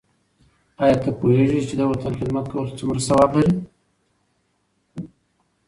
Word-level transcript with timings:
آیا 0.83 0.95
ته 1.03 1.09
پوهېږې 1.19 1.59
چې 1.67 1.73
د 1.77 1.81
وطن 1.91 2.11
خدمت 2.19 2.45
کول 2.51 2.65
څومره 2.79 2.99
ثواب 3.07 3.31
لري؟ 3.35 3.53